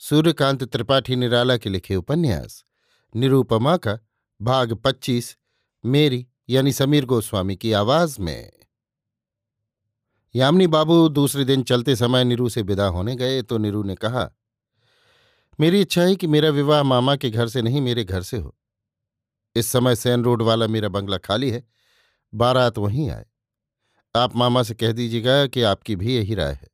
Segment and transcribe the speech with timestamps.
[0.00, 2.62] सूर्यकांत त्रिपाठी निराला के लिखे उपन्यास
[3.14, 3.98] निरूपमा का
[4.40, 5.36] भाग पच्चीस,
[5.84, 8.52] मेरी यानी समीर गोस्वामी की आवाज़ में।
[10.34, 14.28] यामिनी बाबू दूसरे दिन चलते समय नीरू से विदा होने गए तो नीरू ने कहा,
[15.58, 18.54] मेरी इच्छा है कि मेरा विवाह मामा के घर से नहीं, मेरे घर से हो।
[19.56, 21.64] इस समय सैन रोड वाला मेरा बंगला खाली है,
[22.32, 23.26] बारात वहीं आए।
[24.14, 26.68] आप मामा से कह दीजिएगा कि आपकी भी यही राय है।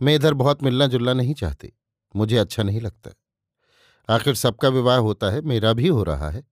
[0.00, 1.72] मैं इधर बहुत मिलना जुलना नहीं चाहती।
[2.16, 3.10] मुझे अच्छा नहीं लगता।
[4.14, 6.44] आखिर सबका विवाह होता है, मेरा भी हो रहा है।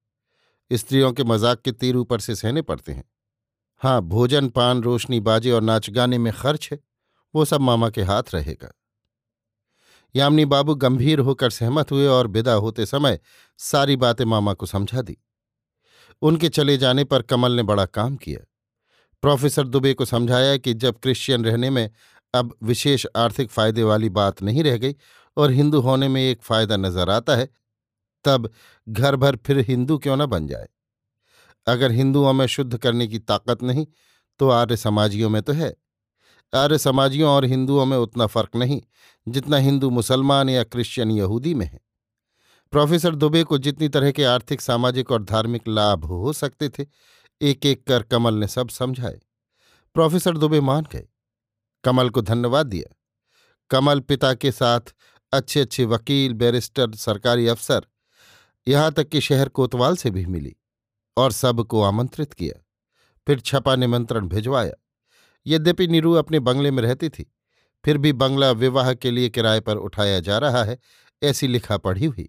[0.72, 3.04] स्त्रियों के मज़ाक के तीर ऊपर से सहने पड़ते हैं।
[3.76, 6.78] हाँ भोजन, पान, रोशनी, बाजे और नाच गाने में खर्च है।
[7.34, 8.72] वो सब मामा के हाथ रहेगा।
[10.16, 13.20] यामिनी बाबू गंभीर होकर सहमत हुए और विदा होते समय
[13.58, 15.16] सारी बातें मामा को समझा दी।
[16.22, 18.40] उनके चले जाने पर कमल ने बड़ा काम किया।
[19.22, 21.90] प्रोफेसर दुबे को समझाया कि जब क्रिश्चियन रहने में
[22.34, 24.96] अब विशेष आर्थिक फ़ायदे वाली बात नहीं रह गई
[25.38, 27.48] और हिंदू होने में एक फ़ायदा नज़र आता है।
[28.24, 28.50] तब
[28.88, 30.68] घर भर फिर हिंदू क्यों न बन जाए?
[31.66, 33.86] अगर हिंदुओं में शुद्ध करने की ताकत नहीं
[34.40, 35.74] तो आर्य समाजियों में तो है।
[36.52, 38.80] आर्य समाजियों और हिंदुओं में उतना फ़र्क नहीं,
[39.26, 41.80] जितना हिंदू मुसलमान या क्रिश्चियन यहूदी में है।
[42.72, 46.86] प्रोफेसर दुबे को जितनी तरह के आर्थिक, सामाजिक और धार्मिक लाभ हो सकते थे
[47.40, 49.18] एक एक कर कमल ने सब समझाए।
[49.94, 51.06] प्रोफेसर दुबे मान गए।
[51.84, 52.94] कमल को धन्यवाद दिया।
[53.70, 54.94] कमल पिता के साथ
[55.32, 57.86] अच्छे अच्छे वकील, बैरिस्टर, सरकारी अफसर
[58.68, 60.56] यहाँ तक कि शहर कोतवाल से भी मिली
[61.16, 62.64] और सबको आमंत्रित किया।
[63.26, 64.72] फिर छपा निमंत्रण भिजवाया।
[65.46, 67.32] यद्यपि नीरू अपने बंगले में रहती थी,
[67.84, 70.78] फिर भी बंगला विवाह के लिए किराए पर उठाया जा रहा है,
[71.22, 72.28] ऐसी लिखा पढ़ी हुई।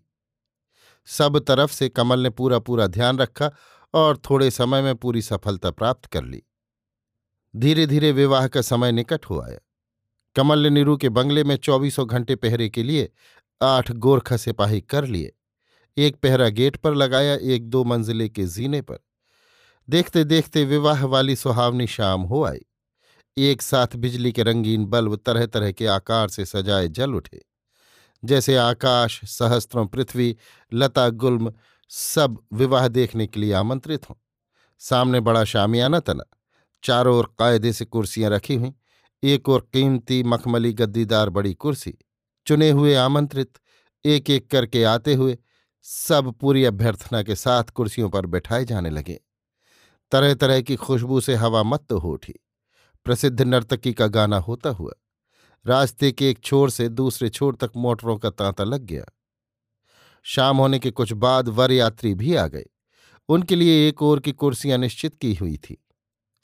[1.06, 3.52] सब तरफ़ से कमल ने पूरा पूरा ध्यान रखा
[3.94, 6.44] और थोड़े समय में पूरी सफलता प्राप्त कर ली।
[7.56, 9.60] धीरे धीरे विवाह का समय निकट हो आया।
[10.36, 13.12] कमल ने नीरू के बंगले में चौबीसों घंटे पहरे के लिए
[13.62, 15.36] आठ गोरखा सिपाही कर लिए।
[15.98, 19.00] एक पहरा गेट पर लगाया, एक दो मंजिले के जीने पर।
[19.90, 22.66] देखते देखते विवाह वाली सुहावनी शाम हो आई।
[23.38, 27.46] एक साथ बिजली के रंगीन बल्ब तरह तरह के आकार से सजाए जल उठे।
[28.26, 30.38] जैसे आकाश, सहस्त्रों पृथ्वी,
[30.74, 31.54] लता, गुल्म
[31.90, 34.16] सब विवाह देखने के लिए आमंत्रित हों।
[34.80, 36.24] सामने बड़ा शामियाना तना।
[36.84, 38.74] चारों ओर कायदे से कुर्सियाँ रखी हुई।
[39.24, 41.98] एक और कीमती मखमली गद्दीदार बड़ी कुर्सी,
[42.48, 43.60] चुने हुए आमंत्रित
[44.06, 45.38] एक एक करके आते हुए
[45.82, 49.20] सब पूरी अभ्यर्थना के साथ कुर्सियों पर बैठाए जाने लगे।
[50.12, 52.34] तरह तरह की खुशबू से हवा मत तो हो उठी।
[53.06, 54.92] प्रसिद्ध नर्तकी का गाना होता हुआ,
[55.66, 59.06] रास्ते के एक छोर से दूसरे छोर तक मोटरों का तांता लग गया।
[60.26, 62.66] शाम होने के कुछ बाद वर यात्री भी आ गए।
[63.30, 65.78] उनके लिए एक ओर की कुर्सियाँ निश्चित की हुई थी।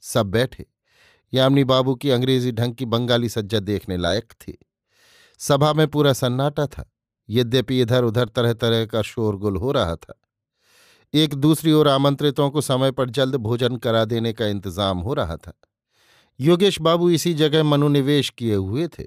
[0.02, 0.66] सब बैठे।
[1.34, 4.58] यामिनी बाबू की अंग्रेज़ी ढंग की बंगाली सज्जा देखने लायक थी।
[5.40, 6.92] सभा में पूरा सन्नाटा था।
[7.30, 10.22] यद्यपि इधर उधर तरह तरह का शोरगुल हो रहा था।
[11.14, 15.38] एक दूसरी ओर आमंत्रितों को समय पर जल्द भोजन करा देने का इंतज़ाम हो रहा
[15.38, 15.54] था।
[16.40, 19.04] योगेश बाबू इसी जगह मनोनिवेश किए हुए थे।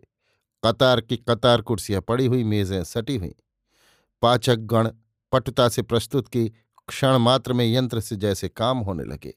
[0.64, 3.34] कतार की कतार कुर्सियाँ पड़ी हुई, मेजें सटी हुई।
[4.22, 4.88] पाचक गण
[5.32, 6.48] पटुता से प्रस्तुत की
[6.88, 9.34] क्षण मात्र में यंत्र से जैसे काम होने लगे।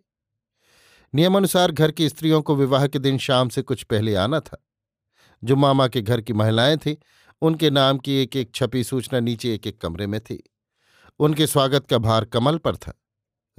[1.15, 4.65] नियमानुसार घर की स्त्रियों को विवाह के दिन शाम से कुछ पहले आना था।
[5.43, 6.95] जो मामा के घर की महिलाएँ थीं,
[7.41, 10.43] उनके नाम की एक एक छपी सूचना नीचे एक एक कमरे में थी।
[11.19, 13.01] उनके स्वागत का भार कमल पर था।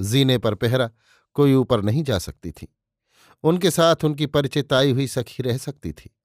[0.00, 0.90] जीने पर पहरा
[1.34, 2.76] कोई ऊपर नहीं जा सकती थी।
[3.42, 6.16] उनके साथ उनकी परिचित आई हुई सखी रह सकती थी।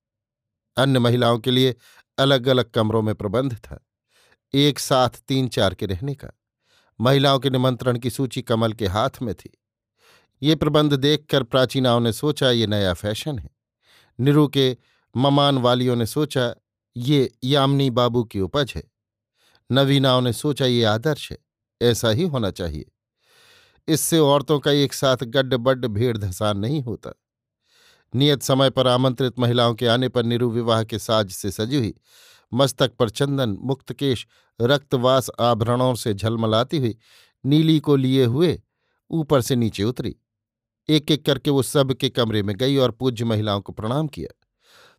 [0.78, 1.76] अन्य महिलाओं के लिए
[2.18, 3.86] अलग अलग कमरों में प्रबंध था।
[4.54, 6.30] एक साथ तीन चार के रहने का।
[7.02, 9.58] महिलाओं के निमंत्रण की सूची कमल के हाथ में थी।
[10.42, 13.50] ये प्रबंध देखकर प्राचीनाओं ने सोचा, ये नया फ़ैशन है।
[14.20, 14.78] निरु के
[15.18, 16.56] ममान वालियों ने सोचा,
[16.98, 18.84] ये यामिनी बाबू की उपज है।
[19.72, 21.38] नवीनाओं ने सोचा, ये आदर्श है,
[21.82, 22.92] ऐसा ही होना चाहिए।
[23.88, 27.14] इससे औरतों का एक साथ गड्ढ बड्ड भीड़ धसान नहीं होता।
[28.16, 31.94] नियत समय पर आमंत्रित महिलाओं के आने पर निरुविवाह के साज से सजी हुई,
[32.54, 34.28] मस्तक पर चंदन, मुक्तकेश,
[34.62, 36.98] रक्तवास आभरणों से झलमलाती हुई,
[37.46, 38.62] नीली को लिए हुए
[39.12, 40.16] ऊपर से नीचे उतरी।
[40.90, 44.34] एक एक करके वो सब के कमरे में गई और पूज्य महिलाओं को प्रणाम किया।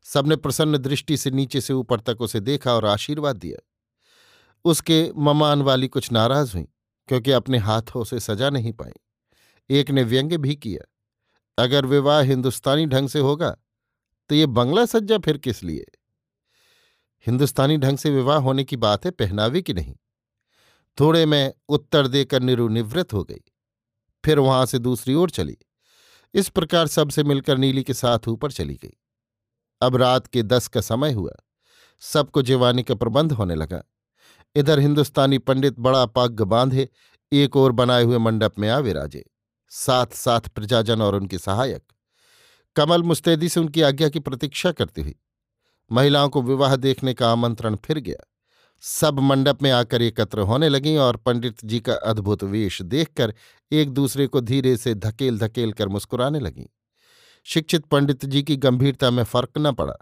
[0.06, 3.58] सबने प्रसन्न दृष्टि से नीचे से ऊपर तक उसे देखा और आशीर्वाद दिया।
[4.64, 6.66] उसके ममान वाली कुछ नाराज़ हुई,
[7.08, 8.92] क्योंकि अपने हाथों से सजा नहीं पाई।
[9.70, 10.84] एक ने व्यंग्य भी किया,
[11.58, 13.56] अगर विवाह हिंदुस्तानी ढंग से होगा
[14.30, 15.84] तो ये बंगला सज्जा फिर किस लिए?
[17.26, 19.94] हिंदुस्तानी ढंग से विवाह होने की बात है पहनावे की नहीं।
[20.98, 23.40] थोड़े में उत्तर देकर निरु निवृत्त हो गई,
[24.24, 25.56] फिर वहाँ से दूसरी ओर चली।
[26.34, 28.96] इस प्रकार सबसे मिलकर नीली के साथ ऊपर चली गई।
[29.80, 31.32] अब रात के दस का समय हुआ।
[32.00, 33.82] सबको जीवानी का प्रबंध होने लगा।
[34.54, 36.88] इधर हिंदुस्तानी पंडित बड़ा पग बांधे,
[37.32, 39.30] एक ओर बनाए हुए मंडप में आ विराजे
[39.68, 41.84] साथ साथ प्रजाजन और उनके सहायक।
[42.76, 45.16] कमल मुस्तैदी से उनकी आज्ञा की प्रतीक्षा करती हुई।
[45.92, 48.26] महिलाओं को विवाह देखने का आमंत्रण फिर गया।
[48.80, 53.34] सब मंडप में आकर एकत्र होने लगीं और पंडित जी का अद्भुत वेश देखकर
[53.72, 56.66] एक दूसरे को धीरे से धकेल धकेल कर मुस्कुराने लगीं।
[57.44, 59.94] शिक्षित पंडित जी की गंभीरता में फ़र्क न पड़ा।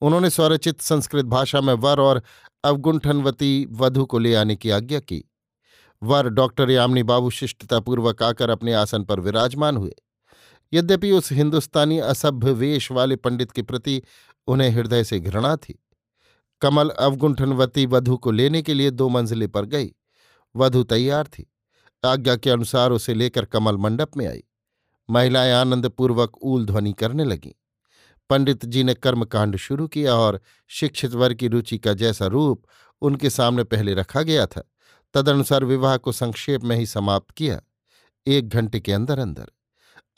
[0.00, 2.22] उन्होंने स्वरचित संस्कृत भाषा में वर और
[2.64, 5.30] अवगुंठनवती वधु को ले आने की आज्ञा की।
[6.02, 9.94] वर डॉक्टर यामिनी बाबू शिष्टतापूर्वक आकर अपने आसन पर विराजमान हुए।
[10.72, 14.02] यद्यपि उस हिंदुस्तानी असभ्य वेश वाले पंडित के प्रति
[14.46, 15.84] उन्हें हृदय से घृणा थी।
[16.60, 19.94] कमल अवगुंठनवती वधु को लेने के लिए दो मंजिले पर गई।
[20.56, 21.52] वधु तैयार थी।
[22.04, 24.44] आज्ञा के अनुसार उसे लेकर कमल मंडप में आई।
[25.10, 27.52] महिलाएँ आनंदपूर्वक ऊल ध्वनि करने लगीं।
[28.30, 32.64] पंडित जी ने कर्मकांड शुरू किया और शिक्षित वर्ग की रुचि का जैसा रूप
[33.02, 34.62] उनके सामने पहले रखा गया था,
[35.14, 37.60] तदनुसार विवाह को संक्षेप में ही समाप्त किया,
[38.26, 39.46] एक घंटे के अंदर अंदर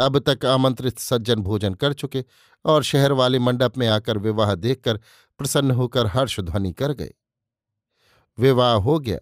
[0.01, 2.25] अब तक आमंत्रित सज्जन भोजन कर चुके
[2.65, 5.01] और शहर वाले मंडप में आकर विवाह देखकर
[5.41, 7.13] प्रसन्न होकर हर्ष ध्वनि कर गए।
[8.39, 9.19] विवाह हो गया,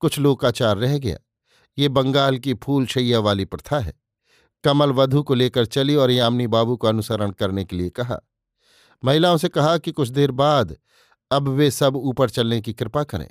[0.00, 1.18] कुछ लोकाचार रह गया।
[1.78, 3.94] ये बंगाल की फूल शैया वाली प्रथा है।
[4.64, 8.20] कमल वधु को लेकर चली और यामिनी बाबू को अनुसरण करने के लिए कहा।
[9.04, 10.76] महिलाओं से कहा कि कुछ देर बाद
[11.30, 13.30] अब वे सब ऊपर चलने की कृपा करें।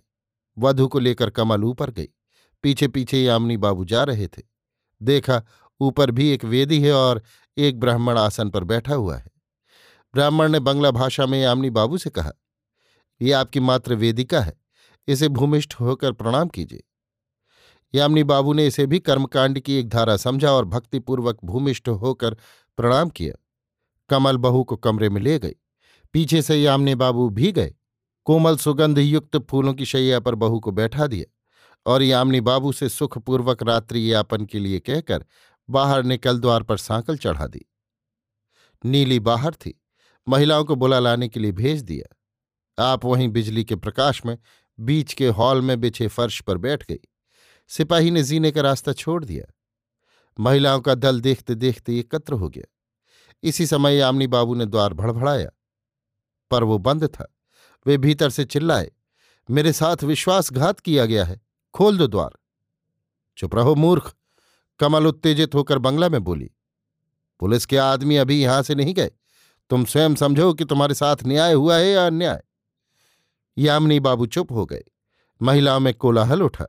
[0.57, 2.09] वधु को लेकर कमल ऊपर गई।
[2.63, 4.41] पीछे पीछे यामिनी बाबू जा रहे थे।
[5.01, 5.43] देखा,
[5.81, 7.23] ऊपर भी एक वेदी है और
[7.57, 9.40] एक ब्राह्मण आसन पर बैठा हुआ है।
[10.13, 12.31] ब्राह्मण ने बंगला भाषा में यामिनी बाबू से कहा,
[13.21, 14.53] ये आपकी मात्र वेदिका है,
[15.07, 16.83] इसे भूमिष्ठ होकर प्रणाम कीजिए
[17.95, 22.33] यामिनी बाबू ने इसे भी कर्मकांड की एक धारा समझा और भक्तिपूर्वक भूमिष्ठ होकर
[22.77, 23.33] प्रणाम किया।
[24.09, 25.55] कमल बहू को कमरे में ले गई।
[26.13, 27.73] पीछे से यामिनी बाबू भी गए।
[28.25, 31.25] कोमल सुगंध युक्त फूलों की शैया पर बहू को बैठा दिया
[31.85, 35.25] और यामिनी बाबू से सुखपूर्वक रात्रि यापन के लिए कहकर
[35.69, 37.65] बाहर निकल द्वार पर सांकल चढ़ा दी।
[38.85, 39.80] नीली बाहर थी।
[40.27, 42.17] महिलाओं को बुला लाने के लिए भेज दिया।
[42.91, 44.37] आप वहीं बिजली के प्रकाश में,
[44.79, 46.99] बीच के हॉल में बिछे फर्श पर बैठ गई।
[47.67, 49.53] सिपाही ने जीने का रास्ता छोड़ दिया।
[50.39, 52.75] महिलाओं का दल देखते देखते एकत्र हो गया।
[53.43, 55.49] इसी समय यामिनी बाबू ने द्वार भड़भड़ाया।
[56.51, 57.35] पर वो बंद था।
[57.87, 58.91] वे भीतर से चिल्लाए,
[59.49, 61.41] मेरे साथ विश्वासघात किया गया है।
[61.73, 62.39] खोल दो द्वार।
[63.37, 64.15] चुप रहो मूर्ख,
[64.79, 66.51] कमल उत्तेजित होकर बंगला में बोली।
[67.39, 69.11] पुलिस के आदमी अभी यहाँ से नहीं गए।
[69.71, 72.41] तुम स्वयं समझो कि तुम्हारे साथ न्याय हुआ है या अन्याय।
[73.57, 74.83] यामिनी बाबू चुप हो गए।
[75.41, 76.65] महिलाओं में कोलाहल उठा।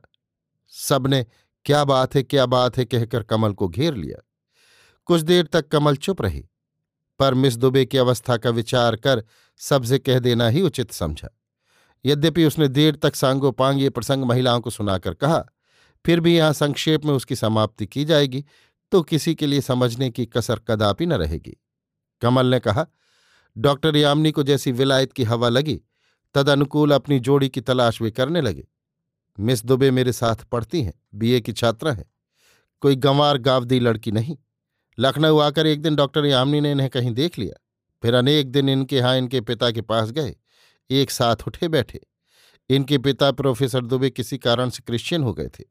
[0.71, 1.25] सबने,
[1.65, 2.85] क्या बात है, क्या बात है?
[2.85, 4.23] कहकर कमल को घेर लिया।
[5.05, 6.45] कुछ देर तक कमल चुप रही।
[7.19, 9.23] पर मिस दुबे की अवस्था का विचार कर
[9.57, 11.29] सबसे कह देना ही उचित समझा।
[12.05, 15.43] यद्यपि उसने देर तक सांगो पांग ये प्रसंग महिलाओं को सुनाकर कहा,
[16.05, 18.45] फिर भी यहाँ संक्षेप में उसकी समाप्ति की जाएगी
[18.91, 21.57] तो किसी के लिए समझने की कसर कदापि न रहेगी।
[22.23, 22.85] कमल ने कहा,
[23.55, 25.81] डॉक्टर यामिनी को जैसी विलायत की हवा लगी
[26.35, 28.67] तद अनुकूल अपनी जोड़ी की तलाश वे करने लगे।
[29.37, 32.05] मिस दुबे मेरे साथ पढ़ती हैं, बीए की छात्रा हैं।
[32.81, 34.37] कोई गंवार गावदी लड़की नहीं।
[34.97, 37.59] लखनऊ आकर एक दिन डॉक्टर यामिनी ने इन्हें कहीं देख लिया।
[38.03, 40.35] फिर अनेक दिन इनके यहाँ इनके पिता के पास गए,
[40.89, 42.01] एक साथ उठे बैठे।
[42.69, 45.63] इनके पिता प्रोफेसर दुबे किसी कारण से क्रिश्चियन हो गए थे।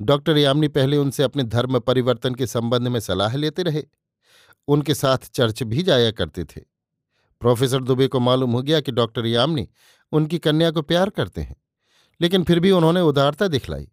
[0.00, 3.82] डॉक्टर यामिनी पहले उनसे अपने धर्म परिवर्तन के संबंध में सलाह लेते रहे।
[4.68, 6.60] उनके साथ चर्च भी जाया करते थे।
[7.42, 9.68] प्रोफेसर दुबे को मालूम हो गया कि डॉक्टर यामिनी
[10.12, 11.56] उनकी कन्या को प्यार करते हैं,
[12.20, 13.88] लेकिन फिर भी उन्होंने उदारता दिखलाई।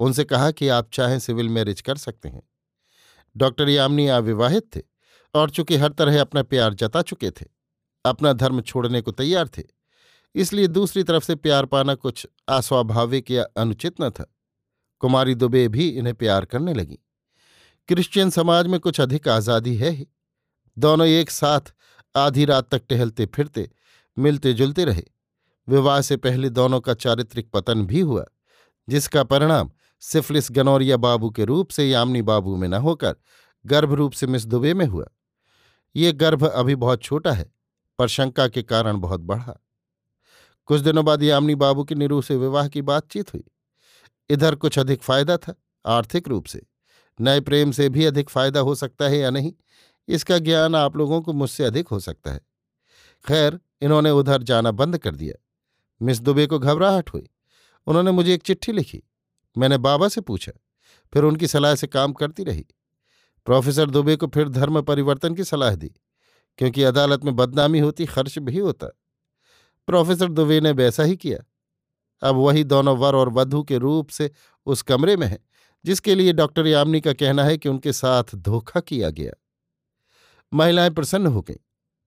[0.00, 2.42] उनसे कहा कि आप चाहें सिविल मैरिज कर सकते हैं।
[3.36, 4.80] डॉक्टर यामिनी अविवाहित थे
[5.34, 7.46] और चूँकि हर तरह अपना प्यार जता चुके थे,
[8.04, 9.62] अपना धर्म छोड़ने को तैयार थे,
[10.34, 14.32] इसलिए दूसरी तरफ़ से प्यार पाना कुछ अस्वाभाविक या अनुचित न था।
[15.00, 16.98] कुमारी दुबे भी इन्हें प्यार करने लगी।
[17.88, 20.06] क्रिश्चियन समाज में कुछ अधिक आज़ादी है ही।
[20.76, 21.72] दोनों एक साथ
[22.14, 23.68] आधी रात तक टहलते फिरते,
[24.16, 25.02] मिलते जुलते रहे।
[25.68, 28.24] विवाह से पहले दोनों का चारित्रिक पतन भी हुआ,
[28.88, 29.70] जिसका परिणाम
[30.02, 33.16] सिफलिस गनौरिया बाबू के रूप से यामिनी बाबू में न होकर
[33.64, 35.06] गर्भ रूप से मिस दुबे में हुआ।
[35.96, 37.52] ये गर्भ अभी बहुत छोटा है,
[37.98, 39.58] पर शंका के कारण बहुत बढ़ा।
[40.68, 43.44] कुछ दिनों बाद यामिनी बाबू की निरू से विवाह की बातचीत हुई।
[44.30, 46.66] इधर कुछ अधिक फ़ायदा था, आर्थिक रूप से।
[47.20, 49.52] नए प्रेम से भी अधिक फ़ायदा हो सकता है या नहीं,
[50.08, 52.40] इसका ज्ञान आप लोगों को मुझसे अधिक हो सकता है।
[53.24, 55.34] खैर, इन्होंने उधर जाना बंद कर दिया।
[56.00, 57.28] मिस दुबे को घबराहट हुई।
[57.86, 59.02] उन्होंने मुझे एक चिट्ठी लिखी।
[59.56, 60.52] मैंने बाबा से पूछा,
[61.12, 62.66] फिर उनकी सलाह से काम करती रही।
[63.46, 65.88] प्रोफेसर दुबे को फिर धर्म परिवर्तन की सलाह दी,
[66.58, 68.86] क्योंकि अदालत में बदनामी होती, खर्च भी होता।
[69.86, 71.38] प्रोफेसर दुबे ने वैसा ही किया।
[72.22, 74.30] अब वही दोनों वर और वधु के रूप से
[74.66, 75.38] उस कमरे में है।
[75.84, 79.32] जिसके लिए डॉक्टर यामिनी का कहना है कि उनके साथ धोखा किया गया।
[80.54, 81.56] महिलाएँ प्रसन्न हो गईं।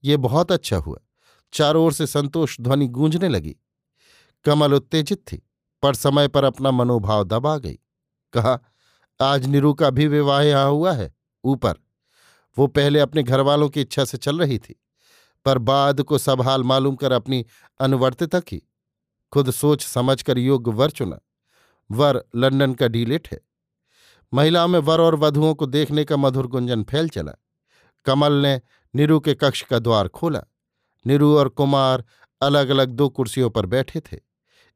[0.03, 0.97] ये बहुत अच्छा हुआ।
[1.53, 3.55] चारों ओर से संतोष ध्वनि गूंजने लगी।
[4.45, 5.49] कमल उत्तेजित थी,
[5.81, 7.79] पर समय पर अपना मनोभाव दबा गई।
[8.33, 8.59] कहा,
[9.21, 11.73] आज निरू का भी विवाह यहाँ हुआ है, ऊपर।
[12.57, 14.75] वो पहले अपने घरवालों की इच्छा से चल रही थी,
[15.45, 17.45] पर बाद को सब हाल मालूम कर अपनी
[17.79, 18.61] अनुवर्तिता की।
[19.31, 21.19] खुद सोच समझकर योग्य वर चुना।
[21.91, 23.39] वर लंदन का डीलेट है।
[24.33, 27.31] महिलाओं में वर और वधुओं को देखने का मधुर गुंजन फैल चला।
[28.05, 28.61] कमल ने
[28.95, 30.43] निरु के कक्ष का द्वार खोला।
[31.07, 32.05] निरु और कुमार
[32.41, 34.19] अलग अलग दो कुर्सियों पर बैठे थे।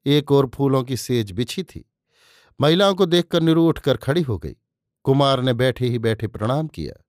[0.06, 1.92] एक और फूलों की सेज बिछी थी।
[2.62, 4.56] महिलाओं को देखकर निरु उठकर खड़ी हो गई।
[5.04, 7.06] कुमार ने बैठे ही बैठे प्रणाम किया।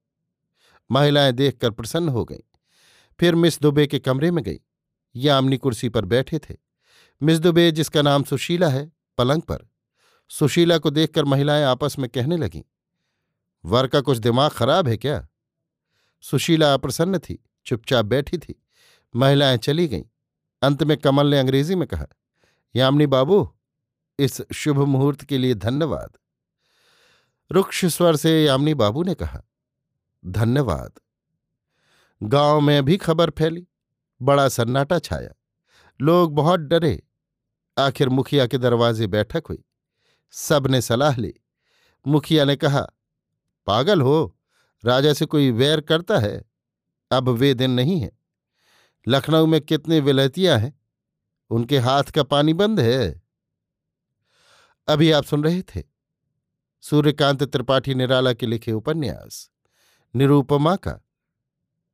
[0.91, 2.59] महिलाएँ देखकर प्रसन्न हो गईं।
[3.21, 4.61] फिर मिस दुबे के कमरे में गई।
[5.17, 6.57] यामिनी कुर्सी पर बैठे थे।
[7.23, 9.70] मिस दुबे, जिसका नाम सुशीला है, पलंग पर।
[10.31, 12.63] सुशीला को देखकर महिलाएँ आपस में कहने लगीं,
[13.65, 15.27] वर का कुछ दिमाग खराब है क्या?
[16.21, 18.63] सुशीला अप्रसन्न थी, चुपचाप बैठी थी,
[19.17, 20.03] महिलाएँ चली गईं।
[20.63, 22.07] अंत में कमल ने अंग्रेज़ी में कहा,
[22.77, 23.55] यामिनी बाबू,
[24.19, 26.17] इस शुभ मुहूर्त के लिए धन्यवाद।
[27.51, 29.43] रुक्ष स्वर से यामिनी बाबू ने कहा,
[30.27, 30.93] धन्यवाद।
[32.23, 33.67] गाँव में भी खबर फैली,
[34.23, 35.33] बड़ा सन्नाटा छाया,
[36.01, 37.03] लोग बहुत डरे।
[37.79, 39.65] आखिर मुखिया के दरवाजे बैठक हुई।
[40.31, 41.35] सबने सलाह ली।
[42.07, 42.87] मुखिया ने कहा,
[43.67, 44.37] पागल हो,
[44.85, 46.45] राजा से कोई वैर करता है,
[47.11, 48.19] अब वे दिन नहीं है।
[49.09, 50.81] लखनऊ में कितने विलतियाँ हैं,
[51.51, 53.23] उनके हाथ का पानी बंद है।
[54.89, 55.83] अभी आप सुन रहे थे
[56.81, 59.51] सूर्यकांत त्रिपाठी निराला के लिखे उपन्यास,
[60.17, 61.01] निरूपमा का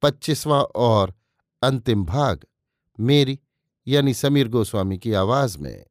[0.03, 1.15] पच्चीसवां और
[1.63, 2.45] अंतिम भाग,
[3.01, 3.39] मेरी
[3.87, 5.85] यानी समीर गोस्वामी की आवाज़ में।